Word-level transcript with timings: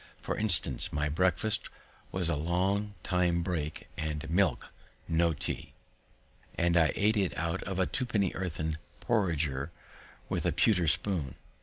For 0.19 0.35
instance, 0.35 0.91
my 0.91 1.09
breakfast 1.09 1.69
was 2.11 2.27
a 2.27 2.35
long 2.35 2.95
time 3.03 3.43
break 3.43 3.87
and 3.99 4.27
milk 4.31 4.71
(no 5.07 5.31
tea), 5.31 5.73
and 6.55 6.75
I 6.75 6.91
ate 6.95 7.17
it 7.17 7.37
out 7.37 7.61
of 7.65 7.77
a 7.77 7.85
twopenny 7.85 8.31
earthen 8.33 8.79
porringer, 8.99 9.69
with 10.27 10.43
a 10.47 10.51
pewter 10.51 10.87
spoon. 10.87 11.35